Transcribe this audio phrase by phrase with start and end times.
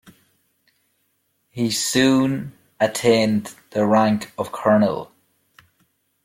[1.51, 5.11] He soon attained the rank of colonel.